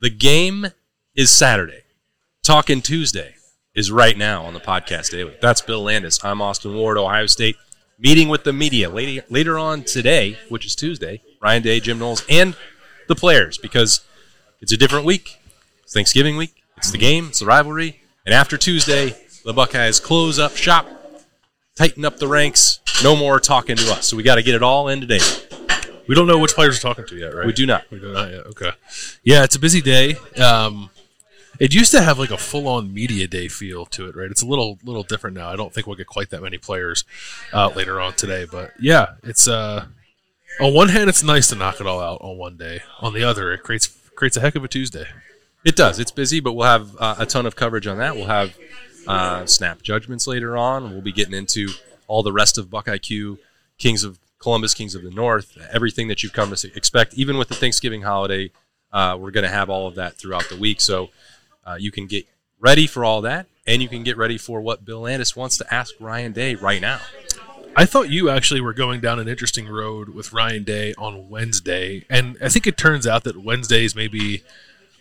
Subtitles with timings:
[0.00, 0.68] The game
[1.16, 1.82] is Saturday.
[2.44, 3.34] Talking Tuesday
[3.74, 5.34] is right now on the podcast daily.
[5.42, 6.24] That's Bill Landis.
[6.24, 7.56] I'm Austin Ward, Ohio State.
[7.98, 11.20] Meeting with the media later, later on today, which is Tuesday.
[11.42, 12.54] Ryan Day, Jim Knowles, and
[13.08, 14.02] the players because
[14.60, 15.40] it's a different week.
[15.82, 16.62] It's Thanksgiving week.
[16.76, 17.26] It's the game.
[17.30, 18.00] It's the rivalry.
[18.24, 20.86] And after Tuesday, the Buckeyes close up shop,
[21.74, 22.78] tighten up the ranks.
[23.02, 24.06] No more talking to us.
[24.06, 25.18] So we got to get it all in today.
[26.08, 27.46] We don't know which players we're talking to yet, right?
[27.46, 27.88] We do not.
[27.90, 28.46] We do not yet.
[28.46, 28.70] Okay.
[29.22, 30.16] Yeah, it's a busy day.
[30.42, 30.90] Um,
[31.60, 34.30] it used to have like a full-on media day feel to it, right?
[34.30, 35.48] It's a little little different now.
[35.48, 37.04] I don't think we'll get quite that many players
[37.52, 39.86] uh, later on today, but yeah, it's uh,
[40.60, 42.80] on one hand, it's nice to knock it all out on one day.
[43.00, 45.06] On the other, it creates creates a heck of a Tuesday.
[45.64, 45.98] It does.
[45.98, 48.16] It's busy, but we'll have uh, a ton of coverage on that.
[48.16, 48.56] We'll have
[49.06, 50.90] uh, snap judgments later on.
[50.90, 51.68] We'll be getting into
[52.06, 53.38] all the rest of Buckeye Q,
[53.76, 57.14] Kings of Columbus, Kings of the North, everything that you've come to expect.
[57.14, 58.50] Even with the Thanksgiving holiday,
[58.92, 60.80] uh, we're going to have all of that throughout the week.
[60.80, 61.10] So
[61.64, 62.26] uh, you can get
[62.60, 65.74] ready for all that, and you can get ready for what Bill Landis wants to
[65.74, 67.00] ask Ryan Day right now.
[67.76, 72.04] I thought you actually were going down an interesting road with Ryan Day on Wednesday,
[72.10, 74.42] and I think it turns out that Wednesdays maybe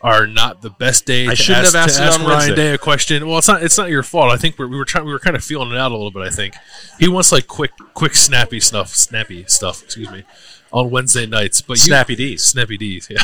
[0.02, 1.26] are not the best day.
[1.26, 2.56] I to shouldn't ask, have asked to it ask on Ryan Wednesday.
[2.56, 3.28] Day a question.
[3.28, 3.64] Well, it's not.
[3.64, 4.32] It's not your fault.
[4.32, 5.06] I think we're, we were trying.
[5.06, 6.24] We were kind of feeling it out a little bit.
[6.24, 6.56] I think
[7.00, 8.90] he wants like quick, quick, snappy stuff.
[8.90, 9.84] Snappy stuff.
[9.84, 10.24] Excuse me.
[10.72, 12.44] On Wednesday nights, but you, Snappy D's.
[12.44, 13.08] Snappy D's.
[13.10, 13.24] Yeah.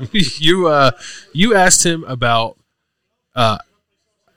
[0.12, 0.92] you uh,
[1.32, 2.58] you asked him about,
[3.34, 3.58] uh,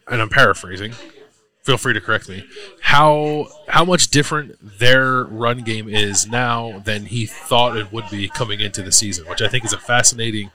[0.08, 0.94] and I'm paraphrasing.
[1.62, 2.44] Feel free to correct me.
[2.82, 8.28] How how much different their run game is now than he thought it would be
[8.30, 10.50] coming into the season, which I think is a fascinating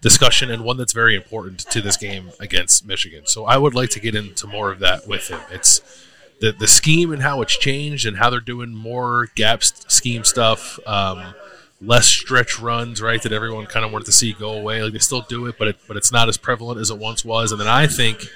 [0.00, 3.26] discussion and one that's very important to this game against Michigan.
[3.26, 5.40] So I would like to get into more of that with him.
[5.50, 5.80] It's
[6.40, 10.78] the the scheme and how it's changed and how they're doing more gap scheme stuff,
[10.86, 11.34] um,
[11.80, 13.22] less stretch runs, right?
[13.22, 14.82] That everyone kind of wanted to see go away.
[14.82, 17.24] Like they still do it, but it, but it's not as prevalent as it once
[17.24, 17.52] was.
[17.52, 18.26] And then I think,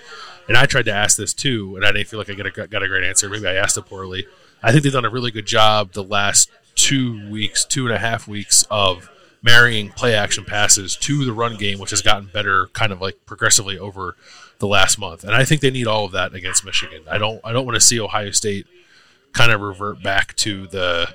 [0.48, 2.66] and I tried to ask this too, and I didn't feel like I got a,
[2.66, 3.28] got a great answer.
[3.28, 4.26] Maybe I asked it poorly.
[4.62, 7.98] I think they've done a really good job the last two weeks, two and a
[7.98, 9.10] half weeks of
[9.42, 13.24] marrying play action passes to the run game, which has gotten better kind of like
[13.26, 14.16] progressively over
[14.58, 15.24] the last month.
[15.24, 17.02] And I think they need all of that against Michigan.
[17.10, 18.66] I don't I don't want to see Ohio State
[19.32, 21.14] kind of revert back to the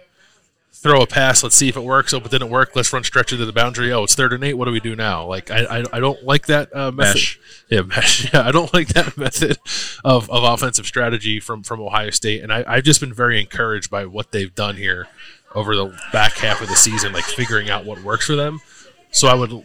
[0.86, 2.14] throw a pass, let's see if it works.
[2.14, 2.76] Oh, but didn't work.
[2.76, 3.92] Let's run stretch it to the boundary.
[3.92, 4.54] Oh, it's third and eight.
[4.54, 5.26] What do we do now?
[5.26, 7.16] Like I I, I don't like that uh, method.
[7.16, 7.40] Mesh.
[7.70, 8.16] Yeah, mesh.
[8.34, 9.58] Yeah, I don't like that method
[10.04, 12.42] of, of offensive strategy from from Ohio State.
[12.44, 15.08] And I, I've just been very encouraged by what they've done here
[15.56, 18.60] over the back half of the season, like figuring out what works for them.
[19.12, 19.64] So I would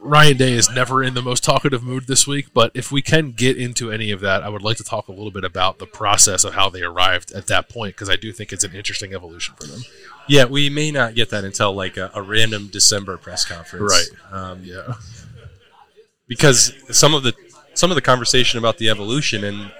[0.00, 3.30] Ryan Day is never in the most talkative mood this week, but if we can
[3.32, 5.86] get into any of that, I would like to talk a little bit about the
[5.86, 9.14] process of how they arrived at that point because I do think it's an interesting
[9.14, 9.80] evolution for them.
[10.28, 14.32] Yeah, we may not get that until like a, a random December press conference, Right.
[14.38, 14.94] Um, Yeah.
[16.26, 17.32] because some of the
[17.74, 19.72] some of the conversation about the evolution and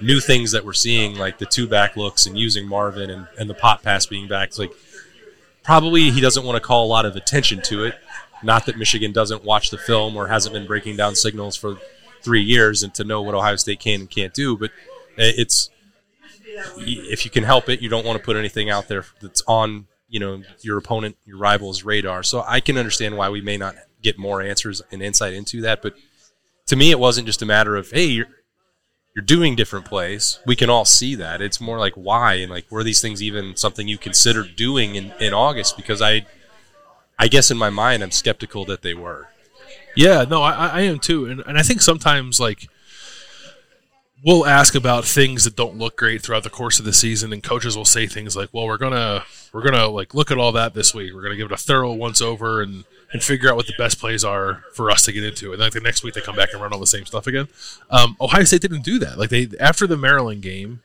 [0.00, 3.48] new things that we're seeing, like the two back looks and using Marvin and, and
[3.48, 4.72] the pop pass being back, it's like
[5.62, 7.94] probably he doesn't want to call a lot of attention to it.
[8.42, 11.78] Not that Michigan doesn't watch the film or hasn't been breaking down signals for
[12.22, 14.70] three years and to know what Ohio State can and can't do, but
[15.16, 15.70] it's
[16.76, 19.86] if you can help it, you don't want to put anything out there that's on
[20.08, 22.22] you know your opponent, your rival's radar.
[22.22, 25.82] So I can understand why we may not get more answers and insight into that.
[25.82, 25.94] But
[26.66, 28.24] to me, it wasn't just a matter of hey,
[29.14, 30.40] you're doing different plays.
[30.44, 31.40] We can all see that.
[31.40, 35.12] It's more like why and like were these things even something you considered doing in,
[35.20, 35.76] in August?
[35.76, 36.26] Because I,
[37.18, 39.28] I guess in my mind, I'm skeptical that they were.
[39.96, 42.68] Yeah, no, I, I am too, and and I think sometimes like
[44.24, 47.42] we'll ask about things that don't look great throughout the course of the season, and
[47.42, 49.22] coaches will say things like, "Well, we're gonna
[49.52, 51.14] we're gonna like look at all that this week.
[51.14, 52.82] We're gonna give it a thorough once over and
[53.14, 55.72] and figure out what the best plays are for us to get into." And like
[55.72, 57.48] the next week they come back and run all the same stuff again.
[57.88, 59.18] Um, Ohio State didn't do that.
[59.18, 60.82] Like they after the Maryland game,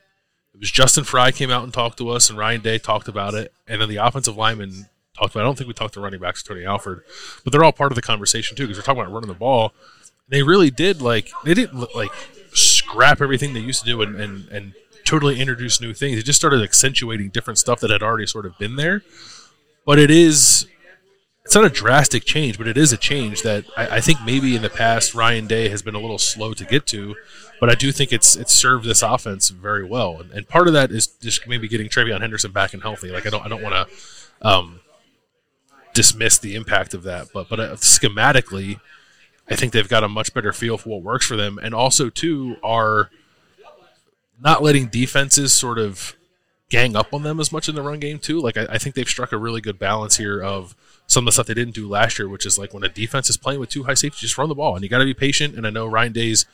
[0.54, 3.34] it was Justin Frye came out and talked to us, and Ryan Day talked about
[3.34, 4.88] it, and then the offensive lineman
[5.18, 5.42] talked about.
[5.42, 7.02] I don't think we talked to running backs, Tony Alford,
[7.44, 9.74] but they're all part of the conversation too because we're talking about running the ball.
[10.28, 12.12] They really did like they didn't like
[12.52, 14.72] scrap everything they used to do and and, and
[15.04, 16.16] totally introduce new things.
[16.16, 19.02] They just started accentuating different stuff that had already sort of been there.
[19.84, 20.66] But it is
[21.50, 24.54] it's not a drastic change, but it is a change that I, I think maybe
[24.54, 27.16] in the past Ryan Day has been a little slow to get to.
[27.58, 30.74] But I do think it's it's served this offense very well, and, and part of
[30.74, 33.10] that is just maybe getting TreVeyon Henderson back and healthy.
[33.10, 34.80] Like I don't I don't want to um,
[35.92, 38.80] dismiss the impact of that, but but uh, schematically,
[39.50, 42.10] I think they've got a much better feel for what works for them, and also
[42.10, 43.10] too are
[44.40, 46.14] not letting defenses sort of
[46.70, 48.40] gang up on them as much in the run game too.
[48.40, 50.74] Like I, I think they've struck a really good balance here of
[51.10, 53.28] some of the stuff they didn't do last year, which is like when a defense
[53.28, 55.12] is playing with two high safeties, just run the ball, and you got to be
[55.12, 55.56] patient.
[55.56, 56.46] And I know Ryan Days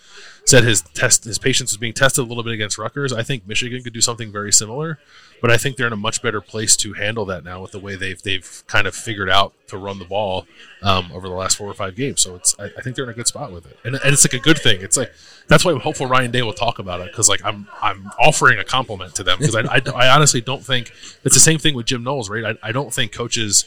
[0.47, 3.13] said his test, his patience is being tested a little bit against Rutgers.
[3.13, 4.99] I think Michigan could do something very similar,
[5.43, 7.79] but I think they're in a much better place to handle that now with the
[7.79, 10.47] way they've they've kind of figured out to run the ball
[10.83, 12.23] um, over the last four or five games.
[12.23, 14.25] So it's I, I, think they're in a good spot with it, and, and it's
[14.25, 14.81] like a good thing.
[14.81, 15.13] It's like
[15.49, 18.59] that's why I'm hopeful Ryan Day will talk about it because like I'm I'm offering
[18.59, 20.93] a compliment to them because I, I, I honestly don't think
[21.25, 22.57] it's the same thing with Jim Knowles, right?
[22.63, 23.65] I, I don't think coaches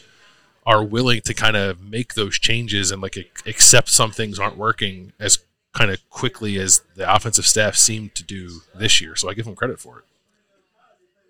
[0.66, 5.14] are willing to kind of make those changes and like accept some things aren't working
[5.20, 5.40] as
[5.74, 9.16] kind of quickly as the offensive staff seemed to do this year.
[9.16, 10.06] So I give them credit for it.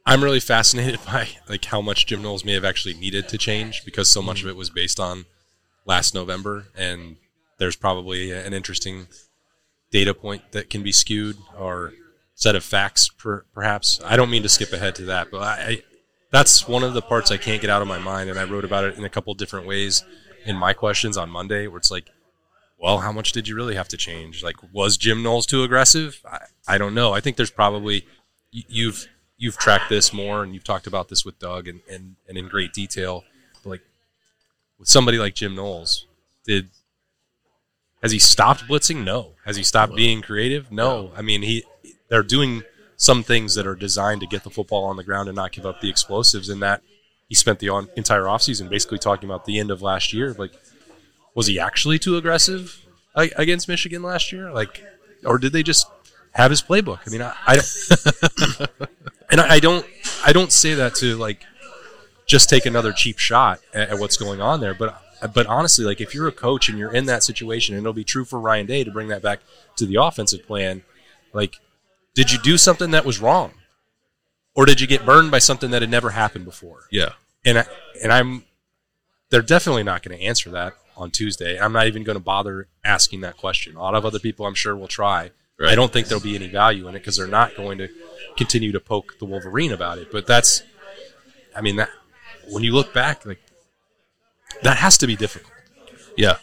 [0.06, 3.86] I'm really fascinated by like how much Jim Knowles may have actually needed to change
[3.86, 5.26] because so much of it was based on
[5.86, 7.18] last November, and
[7.58, 9.08] there's probably an interesting
[9.92, 11.94] data point that can be skewed or
[12.40, 14.00] set of facts, per, perhaps.
[14.04, 15.84] I don't mean to skip ahead to that, but I,
[16.32, 18.30] that's one of the parts I can't get out of my mind.
[18.30, 20.06] And I wrote about it in a couple different ways
[20.46, 22.10] in my questions on Monday, where it's like,
[22.78, 24.42] well, how much did you really have to change?
[24.42, 26.22] Like, was Jim Knowles too aggressive?
[26.26, 27.12] I, I don't know.
[27.14, 28.08] I think there's probably
[28.52, 32.38] you've you've tracked this more and you've talked about this with Doug and, and, and
[32.38, 33.26] in great detail.
[33.64, 33.82] But like
[34.80, 36.08] with somebody like Jim Knowles,
[36.46, 36.70] did
[38.02, 39.04] has he stopped blitzing?
[39.04, 39.34] No.
[39.46, 40.72] Has he stopped being creative?
[40.72, 41.12] No.
[41.18, 41.66] I mean, he
[42.10, 42.64] they're doing
[43.00, 45.66] some things that are designed to get the football on the ground and not give
[45.66, 46.50] up the explosives.
[46.50, 46.82] And that
[47.30, 50.34] he spent the on, entire offseason basically talking about the end of last year.
[50.34, 50.52] Like,
[51.34, 52.86] was he actually too aggressive
[53.16, 54.52] against Michigan last year?
[54.52, 54.84] Like,
[55.24, 55.88] or did they just
[56.32, 57.00] have his playbook?
[57.08, 58.68] I mean, I, I
[59.32, 59.86] and I, I, don't,
[60.26, 61.44] I don't say that to like
[62.26, 65.02] just take another cheap shot at, at what's going on there, but.
[65.34, 68.06] But honestly, like if you're a coach and you're in that situation, and it'll be
[68.06, 69.42] true for Ryan Day to bring that back
[69.76, 70.82] to the offensive plan,
[71.34, 71.58] like
[72.14, 73.54] did you do something that was wrong?
[74.56, 76.82] Or did you get burned by something that had never happened before?
[76.92, 77.14] Yeah.
[77.46, 77.66] And I,
[78.04, 78.44] and I'm
[79.30, 81.60] they're definitely not going to answer that on Tuesday.
[81.60, 83.76] I'm not even going to bother asking that question.
[83.76, 85.32] A lot of other people I'm sure will try.
[85.60, 85.72] Right.
[85.72, 87.90] I don't think there'll be any value in it because they're not going to
[88.38, 90.12] continue to poke the Wolverine about it.
[90.12, 90.64] But that's
[91.56, 91.90] I mean that
[92.50, 93.40] when you look back like
[94.64, 95.54] that has to be difficult.
[96.18, 96.38] Yeah.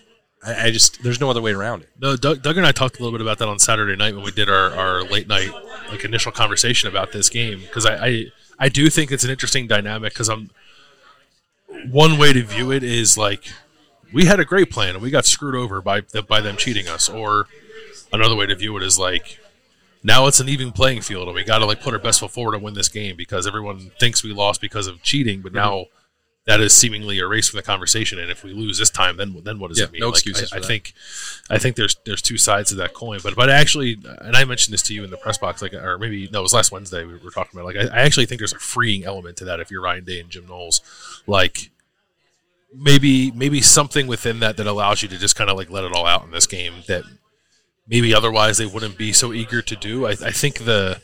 [0.44, 1.90] I, I, just there's no other way around it.
[2.00, 4.24] No, Doug, Doug, and I talked a little bit about that on Saturday night when
[4.24, 5.50] we did our, our late night
[5.90, 8.24] like initial conversation about this game because I, I
[8.58, 10.50] I do think it's an interesting dynamic because I'm
[11.90, 13.48] one way to view it is like
[14.12, 17.08] we had a great plan and we got screwed over by by them cheating us,
[17.08, 17.46] or
[18.12, 19.38] another way to view it is like
[20.02, 22.30] now it's an even playing field and we got to like put our best foot
[22.30, 25.86] forward and win this game because everyone thinks we lost because of cheating, but now
[26.46, 28.18] that is seemingly erased from the conversation.
[28.18, 30.00] And if we lose this time, then then what does yeah, it mean?
[30.00, 30.52] No like, excuses.
[30.52, 30.94] I, I think
[31.50, 33.18] I think there's there's two sides to that coin.
[33.22, 35.98] But but actually, and I mentioned this to you in the press box, like or
[35.98, 37.66] maybe no, it was last Wednesday we were talking about.
[37.66, 40.20] Like I, I actually think there's a freeing element to that if you're Ryan Day
[40.20, 40.80] and Jim Knowles,
[41.26, 41.70] like
[42.72, 45.92] maybe maybe something within that that allows you to just kind of like let it
[45.92, 47.02] all out in this game that
[47.88, 50.06] maybe otherwise they wouldn't be so eager to do.
[50.06, 51.00] I, I think the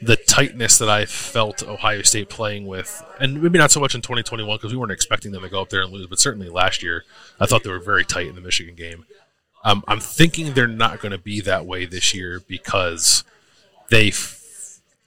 [0.00, 4.00] the tightness that I felt Ohio State playing with, and maybe not so much in
[4.00, 6.82] 2021 because we weren't expecting them to go up there and lose, but certainly last
[6.82, 7.04] year,
[7.40, 9.06] I thought they were very tight in the Michigan game.
[9.64, 13.24] Um, I'm thinking they're not going to be that way this year because
[13.90, 14.10] they,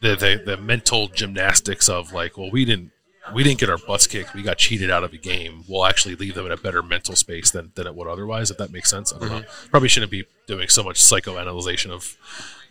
[0.01, 2.91] the, the the mental gymnastics of like, well, we didn't
[3.33, 5.63] we didn't get our butts kicked, we got cheated out of a game.
[5.67, 8.57] We'll actually leave them in a better mental space than, than it would otherwise, if
[8.57, 9.13] that makes sense.
[9.13, 9.37] I don't mm-hmm.
[9.39, 9.45] know.
[9.69, 12.17] Probably shouldn't be doing so much psychoanalyzation of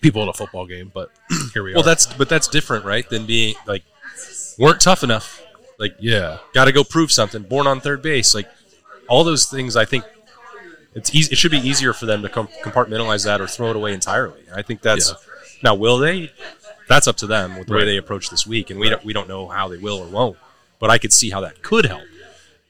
[0.00, 1.10] people in a football game, but
[1.54, 1.76] here we are.
[1.76, 3.08] Well, that's but that's different, right?
[3.08, 3.84] Than being like
[4.58, 5.42] weren't tough enough.
[5.78, 7.42] Like yeah, got to go prove something.
[7.42, 8.48] Born on third base, like
[9.08, 9.76] all those things.
[9.76, 10.04] I think
[10.94, 11.32] it's easy.
[11.32, 14.42] It should be easier for them to com- compartmentalize that or throw it away entirely.
[14.54, 15.16] I think that's yeah.
[15.62, 16.32] now will they?
[16.90, 17.82] That's up to them with the right.
[17.82, 18.96] way they approach this week, and we right.
[18.96, 20.36] don't, we don't know how they will or won't.
[20.80, 22.02] But I could see how that could help.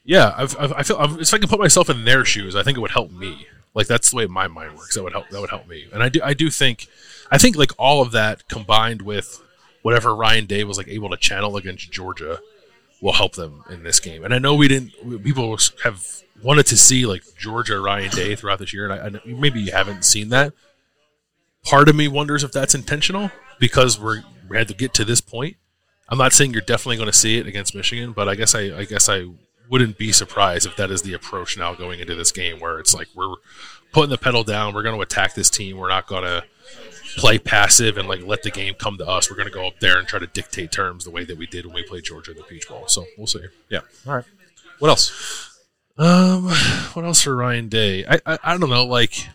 [0.03, 2.61] Yeah, I've, I've, i feel I've, if I can put myself in their shoes, I
[2.61, 3.47] think it would help me.
[3.73, 4.93] Like that's the way my mind works.
[4.93, 5.29] That would help.
[5.29, 5.87] That would help me.
[5.91, 6.19] And I do.
[6.23, 6.87] I do think
[7.31, 9.41] I think like all of that combined with
[9.81, 12.41] whatever Ryan Day was like able to channel against Georgia
[13.01, 14.23] will help them in this game.
[14.23, 15.23] And I know we didn't.
[15.23, 16.05] People have
[16.43, 19.71] wanted to see like Georgia Ryan Day throughout this year, and I, I, maybe you
[19.71, 20.53] haven't seen that.
[21.63, 25.21] Part of me wonders if that's intentional because we're we had to get to this
[25.21, 25.55] point.
[26.09, 28.79] I'm not saying you're definitely going to see it against Michigan, but I guess I,
[28.79, 29.27] I guess I
[29.69, 32.93] wouldn't be surprised if that is the approach now going into this game, where it's
[32.93, 33.35] like we're
[33.93, 36.43] putting the pedal down, we're going to attack this team, we're not going to
[37.15, 39.29] play passive and like let the game come to us.
[39.29, 41.45] We're going to go up there and try to dictate terms the way that we
[41.45, 42.87] did when we played Georgia in the Peach Bowl.
[42.87, 43.45] So we'll see.
[43.69, 43.81] Yeah.
[44.05, 44.25] All right.
[44.79, 45.59] What else?
[45.97, 46.49] Um,
[46.93, 48.05] what else for Ryan Day?
[48.05, 48.85] I I, I don't know.
[48.85, 49.27] Like,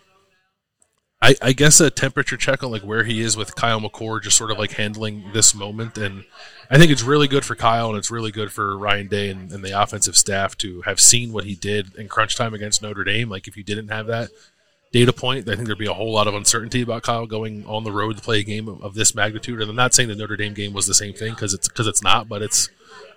[1.26, 4.36] I, I guess a temperature check on like where he is with Kyle McCord, just
[4.36, 6.24] sort of like handling this moment, and
[6.70, 9.50] I think it's really good for Kyle and it's really good for Ryan Day and,
[9.50, 13.02] and the offensive staff to have seen what he did in crunch time against Notre
[13.02, 13.28] Dame.
[13.28, 14.30] Like if you didn't have that
[14.96, 17.84] data point, I think there'd be a whole lot of uncertainty about Kyle going on
[17.84, 19.60] the road to play a game of, of this magnitude.
[19.60, 21.86] And I'm not saying the Notre Dame game was the same thing because it's because
[21.86, 22.70] it's not, but it's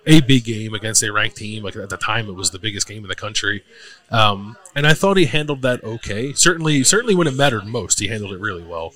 [0.06, 1.62] a big game against a ranked team.
[1.62, 3.64] Like at the time, it was the biggest game in the country,
[4.10, 6.34] um, and I thought he handled that okay.
[6.34, 8.92] Certainly, certainly when it mattered most, he handled it really well.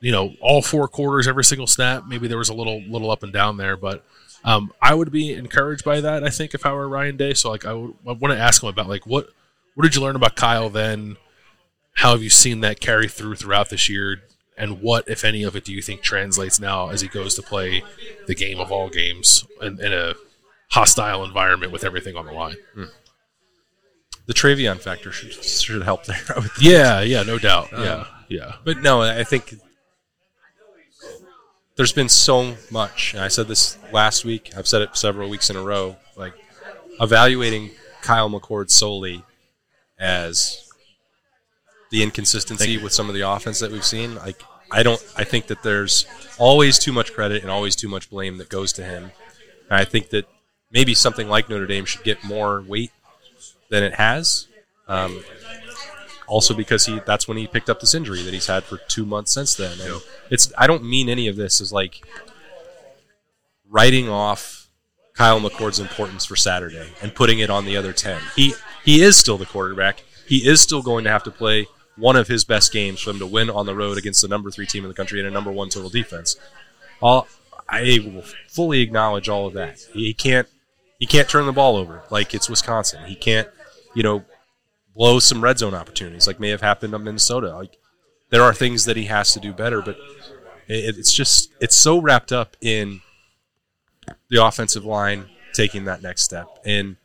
[0.00, 2.04] You know, all four quarters, every single snap.
[2.06, 4.04] Maybe there was a little little up and down there, but
[4.44, 6.22] um, I would be encouraged by that.
[6.22, 8.62] I think if I were Ryan Day, so like I, would, I want to ask
[8.62, 9.28] him about like what
[9.74, 11.16] what did you learn about Kyle then?
[11.94, 14.22] How have you seen that carry through throughout this year?
[14.56, 17.42] And what, if any, of it do you think translates now as he goes to
[17.42, 17.82] play
[18.26, 20.14] the game of all games in, in a
[20.70, 22.56] hostile environment with everything on the line?
[22.74, 22.84] Hmm.
[24.26, 26.22] The TreVeyon factor should should help there.
[26.60, 27.72] Yeah, yeah, no doubt.
[27.72, 28.52] Uh, yeah, yeah.
[28.64, 29.54] But no, I think
[31.76, 33.12] there's been so much.
[33.14, 34.52] And I said this last week.
[34.56, 35.96] I've said it several weeks in a row.
[36.16, 36.32] Like
[37.00, 37.72] evaluating
[38.02, 39.24] Kyle McCord solely
[39.98, 40.70] as
[41.94, 44.16] the inconsistency with some of the offense that we've seen.
[44.16, 45.00] Like I don't.
[45.16, 46.06] I think that there's
[46.38, 49.12] always too much credit and always too much blame that goes to him.
[49.70, 50.26] And I think that
[50.72, 52.90] maybe something like Notre Dame should get more weight
[53.70, 54.48] than it has.
[54.88, 55.22] Um,
[56.26, 59.06] also because he that's when he picked up this injury that he's had for two
[59.06, 59.78] months since then.
[59.80, 62.04] And it's I don't mean any of this as like
[63.70, 64.68] writing off
[65.14, 68.20] Kyle McCord's importance for Saturday and putting it on the other ten.
[68.34, 70.02] He he is still the quarterback.
[70.26, 73.20] He is still going to have to play one of his best games for them
[73.20, 75.30] to win on the road against the number three team in the country and a
[75.30, 76.36] number one total defense.
[77.00, 77.28] All
[77.68, 79.78] I will fully acknowledge all of that.
[79.92, 80.48] He can't
[80.98, 83.04] he can't turn the ball over like it's Wisconsin.
[83.06, 83.48] He can't,
[83.94, 84.24] you know,
[84.94, 87.54] blow some red zone opportunities like may have happened on Minnesota.
[87.56, 87.76] Like
[88.30, 89.96] there are things that he has to do better, but
[90.68, 93.00] it, it's just it's so wrapped up in
[94.28, 96.96] the offensive line taking that next step and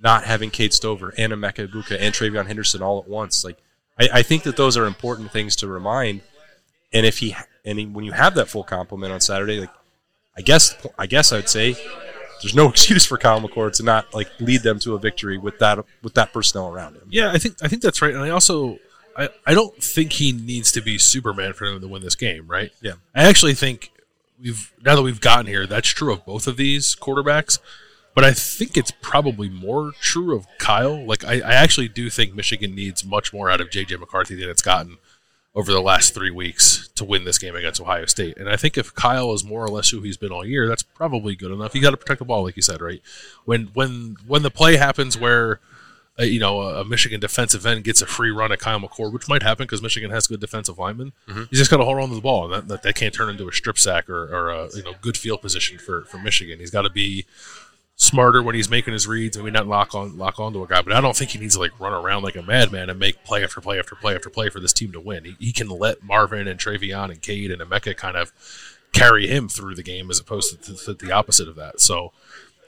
[0.00, 3.44] not having Cade Stover and Emeka Egbuka and TreVeyon Henderson all at once.
[3.44, 3.58] Like
[3.98, 6.22] I, I think that those are important things to remind.
[6.92, 9.70] And if he and he, when you have that full complement on Saturday, like
[10.36, 11.76] I guess I guess I'd say
[12.42, 15.58] there's no excuse for Kyle McCord to not like lead them to a victory with
[15.58, 17.08] that with that personnel around him.
[17.10, 18.14] Yeah, I think I think that's right.
[18.14, 18.78] And I also
[19.16, 22.46] I, I don't think he needs to be Superman for them to win this game,
[22.46, 22.72] right?
[22.80, 22.94] Yeah.
[23.14, 23.92] I actually think
[24.40, 27.58] we've now that we've gotten here, that's true of both of these quarterbacks.
[28.14, 31.04] But I think it's probably more true of Kyle.
[31.04, 34.48] Like I, I actually do think Michigan needs much more out of JJ McCarthy than
[34.48, 34.98] it's gotten
[35.54, 38.36] over the last three weeks to win this game against Ohio State.
[38.36, 40.82] And I think if Kyle is more or less who he's been all year, that's
[40.82, 41.74] probably good enough.
[41.74, 43.00] You got to protect the ball, like you said, right?
[43.44, 45.60] When when when the play happens where
[46.18, 49.28] uh, you know a Michigan defensive end gets a free run at Kyle McCord, which
[49.28, 51.12] might happen because Michigan has good defensive linemen.
[51.50, 53.28] He's just got to hold on to the ball, and that, that, that can't turn
[53.28, 56.58] into a strip sack or, or a you know good field position for for Michigan.
[56.58, 57.26] He's got to be
[57.96, 60.82] smarter when he's making his reads and we not lock on lock onto a guy.
[60.82, 63.24] But I don't think he needs to like run around like a madman and make
[63.24, 65.24] play after play after play after play for this team to win.
[65.24, 68.32] He, he can let Marvin and TreVeyon and Cade and Emeka kind of
[68.92, 71.80] carry him through the game as opposed to the opposite of that.
[71.80, 72.12] So,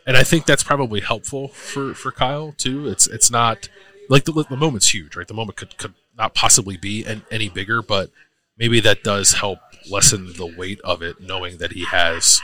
[0.07, 2.89] and I think that's probably helpful for for Kyle too.
[2.89, 3.69] It's it's not
[4.09, 5.27] like the, the moment's huge, right?
[5.27, 8.11] The moment could could not possibly be an, any bigger, but
[8.57, 9.59] maybe that does help
[9.91, 12.41] lessen the weight of it, knowing that he has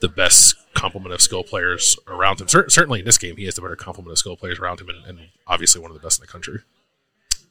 [0.00, 2.48] the best complement of skill players around him.
[2.48, 4.88] Cer- certainly in this game, he has the better complement of skill players around him,
[4.88, 6.60] and, and obviously one of the best in the country.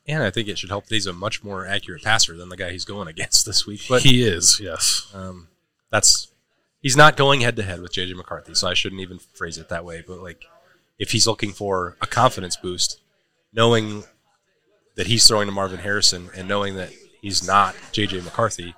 [0.07, 2.57] And I think it should help that he's a much more accurate passer than the
[2.57, 3.81] guy he's going against this week.
[3.87, 5.11] But he is, yes.
[5.13, 5.47] um,
[5.91, 6.31] that's
[6.81, 9.69] he's not going head to head with JJ McCarthy, so I shouldn't even phrase it
[9.69, 10.03] that way.
[10.05, 10.45] But like,
[10.97, 12.99] if he's looking for a confidence boost,
[13.53, 14.05] knowing
[14.95, 18.73] that he's throwing to Marvin Harrison and knowing that he's not JJ McCarthy,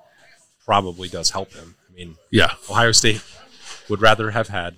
[0.66, 1.76] probably does help him.
[1.90, 3.24] I mean, Yeah, Ohio State
[3.92, 4.78] would rather have had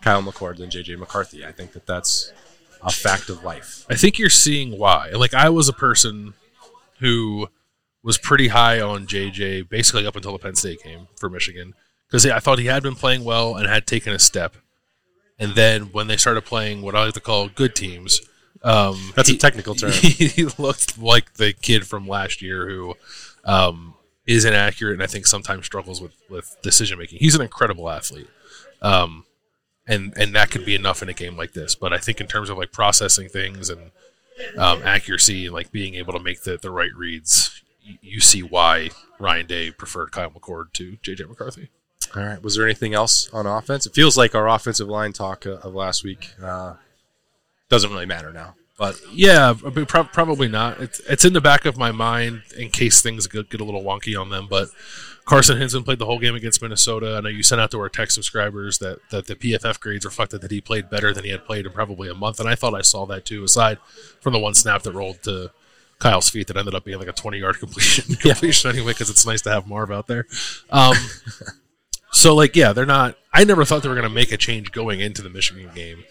[0.00, 1.44] Kyle McCord than JJ McCarthy.
[1.44, 2.32] I think that that's
[2.82, 3.84] a fact of life.
[3.88, 5.10] I think you're seeing why.
[5.10, 6.34] Like I was a person
[6.98, 7.48] who
[8.02, 11.74] was pretty high on JJ basically up until the Penn State game for Michigan
[12.08, 14.56] because I thought he had been playing well and had taken a step.
[15.38, 18.22] And then when they started playing what I like to call good teams,
[18.62, 19.90] um, That's he- a technical term.
[20.00, 22.94] He looked like the kid from last year who
[23.44, 23.94] um,
[24.26, 27.18] is inaccurate and I think sometimes struggles with, with decision making.
[27.18, 28.28] He's an incredible athlete.
[28.82, 29.24] Um,
[29.86, 31.74] and and that could be enough in a game like this.
[31.74, 33.90] But I think in terms of like processing things and
[34.58, 38.42] um, accuracy and like being able to make the, the right reads, you, you see
[38.42, 41.70] why Ryan Day preferred Kyle McCord to JJ McCarthy.
[42.14, 42.42] All right.
[42.42, 43.86] Was there anything else on offense?
[43.86, 46.74] It feels like our offensive line talk uh, of last week uh,
[47.68, 48.54] doesn't really matter now.
[48.76, 50.80] But Yeah, probably not.
[50.80, 53.82] It's it's in the back of my mind in case things get, get a little
[53.82, 54.46] wonky on them.
[54.48, 54.68] But
[55.26, 57.16] Carson Hinzman played the whole game against Minnesota.
[57.16, 60.40] I know you sent out to our tech subscribers that, that the PFF grades reflected
[60.42, 62.74] that he played better than he had played in probably a month, and I thought
[62.74, 63.42] I saw that too.
[63.42, 63.78] Aside
[64.20, 65.50] from the one snap that rolled to
[65.98, 69.26] Kyle's feet that ended up being like a twenty yard completion completion anyway, because it's
[69.26, 70.26] nice to have Marv out there.
[70.70, 70.94] Um,
[72.12, 73.16] so like yeah, they're not.
[73.32, 76.04] I never thought they were going to make a change going into the Michigan game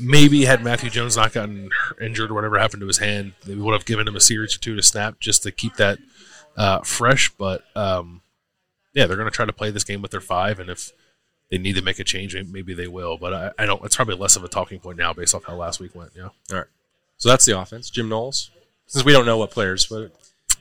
[0.00, 3.72] maybe had Matthew Jones not gotten injured or whatever happened to his hand, they would
[3.72, 5.98] have given him a series or two to snap just to keep that
[6.56, 7.30] uh, fresh.
[7.30, 8.22] But um,
[8.94, 10.92] yeah, they're going to try to play this game with their five, and if
[11.50, 13.16] they need to make a change, maybe they will.
[13.18, 13.84] But I, I don't.
[13.84, 16.10] It's probably less of a talking point now based off how last week went.
[16.16, 16.24] Yeah.
[16.50, 16.66] all right,
[17.16, 17.90] so that's the offense.
[17.90, 18.50] Jim Knowles,
[18.86, 20.12] since we don't know what players, but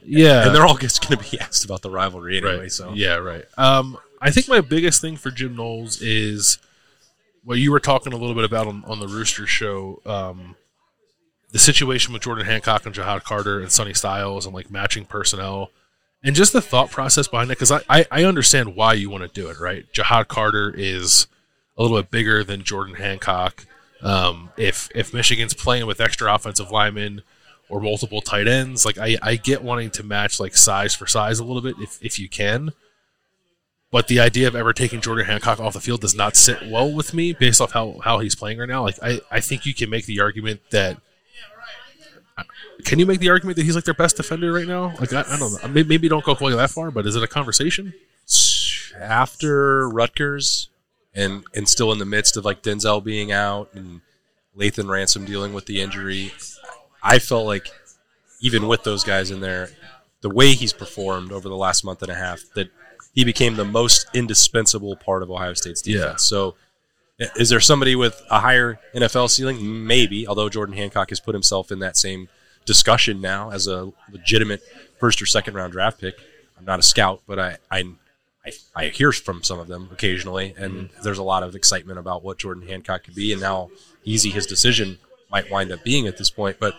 [0.04, 0.46] Yeah.
[0.46, 2.60] and they're all just going to be asked about the rivalry anyway.
[2.60, 2.72] right.
[2.72, 3.46] So yeah, right.
[3.58, 6.58] Um, I think my biggest thing for Jim Knowles is
[7.48, 10.02] what you were talking a little bit about on, on the Rooster show.
[10.06, 10.58] Um,
[11.52, 15.72] the situation with Jordan Hancock and Ja'Had Carter and Sonny Styles and like matching personnel
[16.22, 17.58] and just the thought process behind it.
[17.58, 19.86] Because I, I, I understand why you want to do it, right?
[19.94, 21.28] Ja'Had Carter is
[21.78, 23.66] a little bit bigger than Jordan Hancock.
[24.02, 27.22] Um, if if Michigan's playing with extra offensive linemen
[27.70, 31.40] or multiple tight ends, like I, I get wanting to match like size for size
[31.40, 32.74] a little bit if, if you can.
[33.90, 36.92] But the idea of ever taking Jordan Hancock off the field does not sit well
[36.92, 38.84] with me based off how, how he's playing right now.
[38.84, 40.98] Like I, I think you can make the argument that
[42.84, 44.94] can you make the argument that he's like their best defender right now?
[45.00, 45.68] Like I, I don't know.
[45.70, 47.94] Maybe, maybe don't go quite that far, but is it a conversation?
[49.00, 50.70] after Rutgers
[51.14, 54.02] and and still in the midst of like Denzel being out and
[54.58, 56.32] Lathan Ransom dealing with the injury,
[57.04, 57.68] I felt like
[58.42, 59.70] even with those guys in there,
[60.22, 62.70] the way he's performed over the last month and a half, that
[63.18, 66.06] he became the most indispensable part of Ohio State's defense.
[66.06, 66.16] Yeah.
[66.18, 66.56] So
[67.36, 69.88] is there somebody with a higher NFL ceiling?
[69.88, 72.30] Maybe, although Jordan Hancock has put himself in that same
[72.66, 74.62] discussion now as a legitimate
[75.00, 76.14] first or second round draft pick.
[76.60, 77.86] I'm not a scout, but I I,
[78.46, 81.02] I, I hear from some of them occasionally, and mm-hmm.
[81.02, 83.72] there's a lot of excitement about what Jordan Hancock could be and how
[84.04, 85.00] easy his decision
[85.32, 86.58] might wind up being at this point.
[86.60, 86.76] But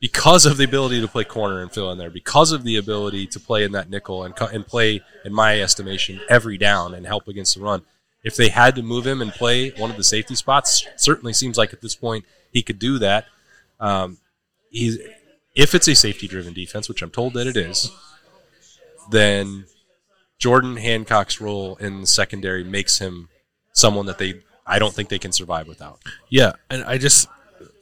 [0.00, 3.26] because of the ability to play corner and fill in there, because of the ability
[3.26, 7.26] to play in that nickel and and play, in my estimation, every down and help
[7.28, 7.82] against the run.
[8.22, 11.56] If they had to move him and play one of the safety spots, certainly seems
[11.56, 13.26] like at this point he could do that.
[13.80, 14.18] Um,
[14.70, 14.98] he's
[15.54, 17.90] if it's a safety-driven defense, which I'm told that it is,
[19.10, 19.66] then
[20.38, 23.28] Jordan Hancock's role in the secondary makes him
[23.72, 26.00] someone that they I don't think they can survive without.
[26.28, 27.28] Yeah, and I just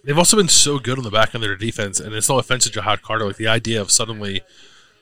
[0.06, 2.38] they've also been so good on the back end of their defense, and it's no
[2.38, 3.26] offense to Ja'Had Carter.
[3.26, 4.40] Like the idea of suddenly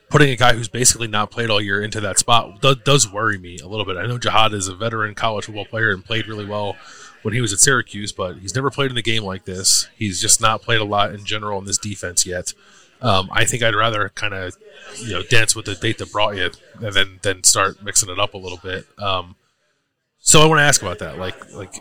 [0.08, 3.38] putting a guy who's basically not played all year into that spot does, does worry
[3.38, 3.96] me a little bit.
[3.96, 6.76] I know Ja'Had is a veteran college football player and played really well
[7.22, 9.88] when he was at Syracuse, but he's never played in a game like this.
[9.96, 12.52] He's just not played a lot in general in this defense yet.
[13.00, 14.56] Um, I think I'd rather kind of
[14.98, 18.18] you know dance with the date that brought you, and then then start mixing it
[18.18, 18.86] up a little bit.
[18.98, 19.36] Um,
[20.18, 21.18] so I want to ask about that.
[21.18, 21.74] Like like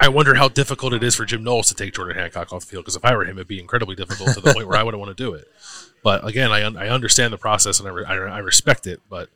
[0.00, 2.66] I wonder how difficult it is for Jim Knowles to take Jordan Hancock off the
[2.66, 4.82] field because if I were him, it'd be incredibly difficult to the point where I
[4.82, 5.46] wouldn't want to do it.
[6.02, 9.00] But again, I, I understand the process and I, re- I, respect it.
[9.08, 9.30] But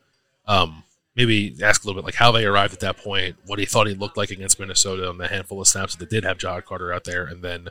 [0.46, 0.82] um,
[1.14, 3.86] maybe ask a little bit like how they arrived at that point, what he thought
[3.86, 6.92] he looked like against Minnesota on the handful of snaps that did have Ja'Had Carter
[6.92, 7.68] out there, and then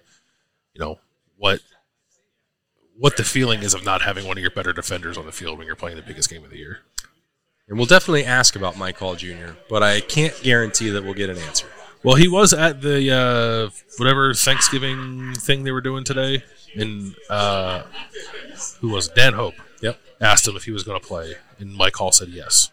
[0.74, 1.00] you know
[1.38, 1.62] what
[2.98, 5.58] what the feeling is of not having one of your better defenders on the field
[5.58, 6.80] when you're playing the biggest game of the year.
[7.68, 11.30] And we'll definitely ask about Mike Hall Jr., but I can't guarantee that we'll get
[11.30, 11.68] an answer.
[12.04, 16.44] Well, he was at the uh, whatever Thanksgiving thing they were doing today,
[16.76, 17.84] and uh,
[18.80, 19.16] who was it?
[19.16, 19.56] Dan Hope?
[19.82, 20.00] Yep.
[20.22, 22.72] Asked him if he was going to play, and Mike Hall said yes.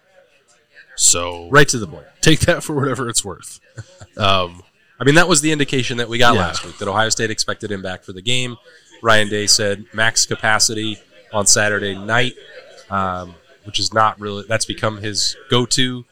[0.97, 2.07] So Right to the point.
[2.21, 3.61] take that for whatever it's worth.
[4.17, 4.63] Um,
[5.01, 6.43] I mean, that was the indication that we got Yeah.
[6.43, 8.57] last week that Ohio State expected him back for the game.
[9.03, 10.99] Ryan Day said max capacity
[11.33, 12.35] on Saturday night,
[12.91, 13.35] um,
[13.65, 16.05] which is not really, that's become his go to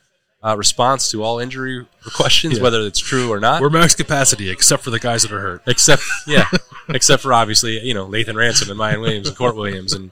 [0.44, 2.62] uh, response to all injury questions, Yeah.
[2.62, 3.60] whether it's true or not.
[3.62, 5.62] we're max capacity, except for the guys that are hurt.
[5.66, 6.46] except, yeah,
[6.88, 10.10] except for obviously, you know, Lathan Ransom and Miyan Williams and Kourt Williams and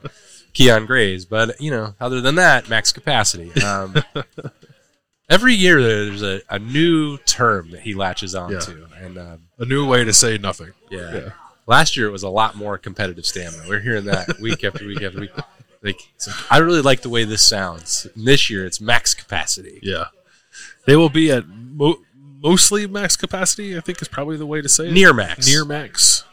[0.53, 1.25] Keon Grays.
[1.25, 3.51] But, you know, other than that, max capacity.
[3.61, 3.95] Um,
[5.29, 8.59] every year there's a, a new term that he latches on Yeah.
[8.59, 8.87] to.
[9.01, 10.71] And, um, A new way to say nothing.
[10.89, 11.13] Yeah.
[11.13, 11.29] Yeah.
[11.67, 13.63] Last year it was a lot more competitive stamina.
[13.67, 15.31] We're hearing that week after week after week.
[15.83, 15.99] Like,
[16.49, 18.07] I really like the way this sounds.
[18.15, 19.79] And this year it's max capacity.
[19.81, 20.05] Yeah,
[20.85, 22.01] they will be at mo-
[22.41, 23.77] mostly max capacity.
[23.77, 24.93] I think is probably the way to say it.
[24.93, 25.47] Near max.
[25.47, 26.23] near max,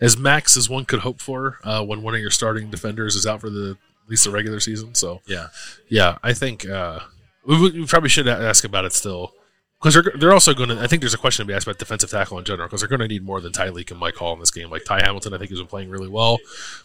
[0.00, 3.26] as max as one could hope for uh, when one of your starting defenders is
[3.26, 4.94] out for the at least the regular season.
[4.94, 5.48] So Yeah.
[5.88, 7.00] yeah, I think uh,
[7.46, 9.32] we, we probably should ask about it still.
[9.80, 10.78] because they're they're also going to.
[10.80, 12.88] I think there's a question to be asked about defensive tackle in general because they're
[12.88, 14.68] going to need more than Tyleik and Mike Hall in this game.
[14.70, 16.38] Like Ty Hamilton, I think has been playing really well,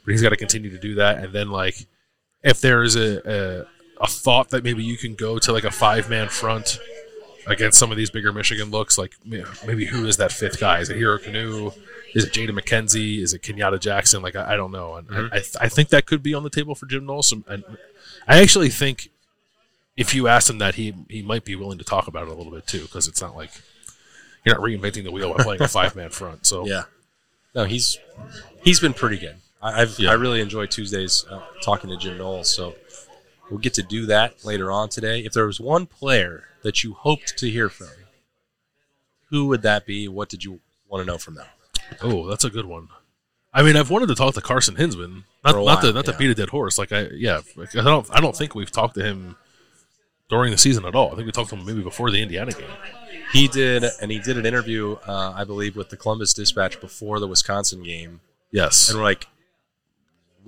[0.05, 1.17] but he's got to continue to do that.
[1.23, 1.75] And then like
[2.43, 3.65] if there is a, a
[4.01, 6.79] a thought that maybe you can go to like a five man front
[7.49, 10.79] against some of these bigger Michigan looks, like maybe who is that fifth guy?
[10.79, 11.75] Is it Hero Kanu?
[12.13, 13.19] Is it Jaden McKenzie?
[13.19, 14.21] Is it Kenyatta Jackson?
[14.21, 15.33] Like I, I don't know, and mm-hmm.
[15.33, 17.31] I, I, th- I, think that could be on the table for Jim Knowles.
[17.31, 17.63] And
[18.27, 19.09] I actually think
[19.97, 22.33] if you asked him that, he he might be willing to talk about it a
[22.33, 23.51] little bit too, because it's not like
[24.45, 26.45] you're not reinventing the wheel by playing a five man front.
[26.45, 26.83] So yeah,
[27.53, 27.97] no, he's
[28.63, 29.35] he's been pretty good.
[29.61, 30.11] I, have yeah.
[30.11, 32.53] I really enjoy Tuesdays uh, talking to Jim Knowles.
[32.53, 32.75] So
[33.49, 35.19] we'll get to do that later on today.
[35.19, 37.89] If there was one player that you hoped to hear from,
[39.29, 40.07] who would that be?
[40.07, 41.47] What did you want to know from them?
[42.01, 42.89] Oh, that's a good one.
[43.53, 46.11] I mean, I've wanted to talk to Carson Hinzman, not while, not to not yeah.
[46.11, 46.77] to beat a dead horse.
[46.77, 49.37] Like I, yeah, I don't I don't think we've talked to him
[50.29, 51.11] during the season at all.
[51.11, 52.69] I think we talked to him maybe before the Indiana game.
[53.33, 57.19] He did, and he did an interview, uh, I believe, with the Columbus Dispatch before
[57.19, 58.21] the Wisconsin game.
[58.51, 59.27] Yes, and we're like,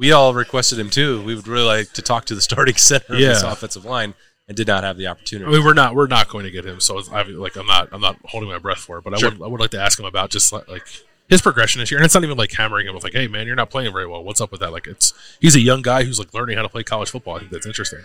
[0.01, 1.21] we all requested him too.
[1.21, 3.27] We would really like to talk to the starting center yeah.
[3.27, 4.15] of this offensive line,
[4.47, 5.47] and did not have the opportunity.
[5.47, 6.79] I mean, we're not we're not going to get him.
[6.79, 9.03] So I like I'm not I'm not holding my breath for it.
[9.03, 9.29] But sure.
[9.29, 10.87] I would I would like to ask him about just like
[11.29, 11.99] his progression this year.
[11.99, 14.07] And it's not even like hammering him with like, hey man, you're not playing very
[14.07, 14.23] well.
[14.23, 14.71] What's up with that?
[14.71, 17.35] Like it's he's a young guy who's like learning how to play college football.
[17.35, 17.99] I think that's interesting.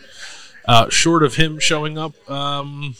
[0.68, 2.96] Uh, short of him showing up, um,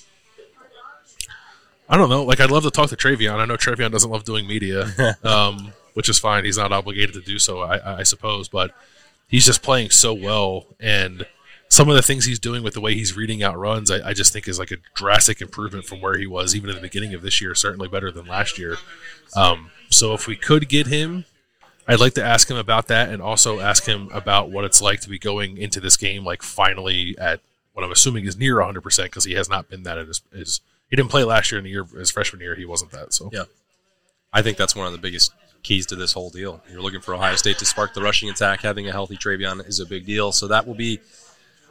[1.89, 2.25] I don't know.
[2.25, 3.35] Like I'd love to talk to TreVeyon.
[3.35, 6.45] I know TreVeyon doesn't love doing media, um, which is fine.
[6.45, 8.49] He's not obligated to do so, I, I suppose.
[8.49, 8.73] But
[9.29, 11.27] he's just playing so well and
[11.69, 14.13] some of the things he's doing with the way he's reading out runs, I, I,
[14.13, 17.15] just think is like a drastic improvement from where he was even in the beginning
[17.15, 17.55] of this year.
[17.55, 18.77] Certainly better than last year.
[19.35, 21.25] Um, so if we could get him,
[21.89, 25.01] I'd like to ask him about that and also ask him about what it's like
[25.01, 27.41] to be going into this game like finally at
[27.73, 30.21] what I'm assuming is near 100 percent because he has not been that in his,
[30.33, 33.13] his, he didn't play last year in the year his freshman year he wasn't that
[33.13, 33.45] so yeah
[34.33, 35.33] I think that's one of the biggest
[35.67, 36.63] keys to this whole deal.
[36.71, 38.61] You're looking for Ohio State to spark the rushing attack.
[38.61, 40.31] Having a healthy TreVeyon is a big deal.
[40.31, 41.01] So that will be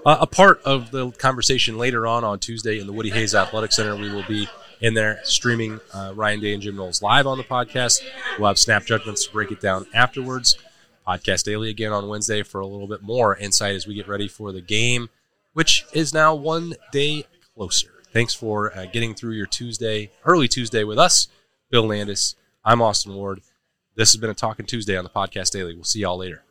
[0.05, 3.95] a part of the conversation later on on Tuesday in the Woody Hayes Athletic Center.
[3.95, 4.47] We will be
[4.81, 8.03] in there streaming uh, Ryan Day and Jim Knowles live on the podcast.
[8.37, 10.57] We'll have snap judgments to break it down afterwards.
[11.07, 14.27] Podcast daily again on Wednesday for a little bit more insight as we get ready
[14.27, 15.09] for the game,
[15.53, 17.93] which is now one day closer.
[18.11, 21.29] Thanks for uh, getting through your Tuesday, early Tuesday with us.
[21.69, 22.35] Bill Landis.
[22.63, 23.41] I'm Austin Ward.
[23.95, 25.73] This has been a Talking Tuesday on the Podcast Daily.
[25.73, 26.44] We'll see y'all later.